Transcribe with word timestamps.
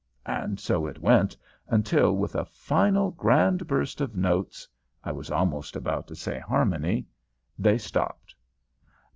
And 0.25 0.59
so 0.59 0.87
it 0.87 0.97
went, 0.99 1.37
until, 1.67 2.15
with 2.17 2.33
a 2.33 2.43
final 2.43 3.11
grand 3.11 3.67
burst 3.67 4.01
of 4.01 4.15
notes 4.15 4.67
(I 5.03 5.11
was 5.11 5.29
almost 5.29 5.75
about 5.75 6.07
to 6.07 6.15
say 6.15 6.39
harmony), 6.39 7.05
they 7.59 7.77
stopped. 7.77 8.33